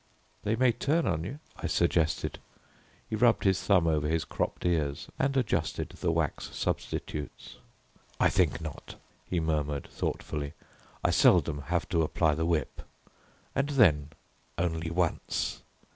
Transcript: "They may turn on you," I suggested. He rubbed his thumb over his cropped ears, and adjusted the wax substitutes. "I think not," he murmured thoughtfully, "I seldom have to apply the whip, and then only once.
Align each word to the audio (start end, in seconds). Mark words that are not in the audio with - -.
"They 0.41 0.55
may 0.55 0.71
turn 0.71 1.05
on 1.05 1.23
you," 1.23 1.37
I 1.57 1.67
suggested. 1.67 2.39
He 3.07 3.15
rubbed 3.15 3.43
his 3.43 3.61
thumb 3.61 3.85
over 3.85 4.07
his 4.07 4.25
cropped 4.25 4.65
ears, 4.65 5.07
and 5.19 5.37
adjusted 5.37 5.89
the 5.89 6.11
wax 6.11 6.49
substitutes. 6.57 7.57
"I 8.19 8.29
think 8.31 8.59
not," 8.61 8.95
he 9.27 9.39
murmured 9.39 9.85
thoughtfully, 9.87 10.53
"I 11.03 11.11
seldom 11.11 11.61
have 11.67 11.87
to 11.89 12.01
apply 12.01 12.33
the 12.33 12.47
whip, 12.47 12.81
and 13.53 13.69
then 13.69 14.09
only 14.57 14.89
once. 14.89 15.61